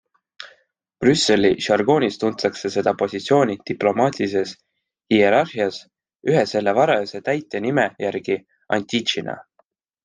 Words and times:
Brüsseli 1.03 1.51
žargoonis 1.65 2.17
tuntakse 2.23 2.71
seda 2.77 2.93
positsiooni 3.03 3.59
diplomaatilises 3.71 4.57
hierarhias 5.17 5.81
ühe 6.33 6.45
selle 6.55 6.77
varase 6.83 7.25
täitja 7.31 7.67
nime 7.69 7.91
järgi 8.09 8.43
antici'na. 8.81 9.41